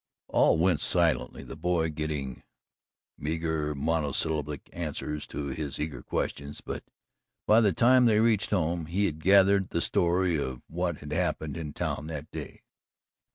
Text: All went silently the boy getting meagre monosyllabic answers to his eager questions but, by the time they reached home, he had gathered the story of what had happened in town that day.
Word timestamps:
All 0.29 0.57
went 0.57 0.79
silently 0.79 1.43
the 1.43 1.55
boy 1.55 1.89
getting 1.91 2.41
meagre 3.19 3.75
monosyllabic 3.75 4.67
answers 4.73 5.27
to 5.27 5.49
his 5.49 5.79
eager 5.79 6.01
questions 6.01 6.59
but, 6.59 6.83
by 7.45 7.61
the 7.61 7.71
time 7.71 8.05
they 8.05 8.19
reached 8.19 8.49
home, 8.49 8.87
he 8.87 9.05
had 9.05 9.21
gathered 9.23 9.69
the 9.69 9.79
story 9.79 10.37
of 10.39 10.63
what 10.67 11.01
had 11.01 11.13
happened 11.13 11.55
in 11.55 11.71
town 11.73 12.07
that 12.07 12.31
day. 12.31 12.63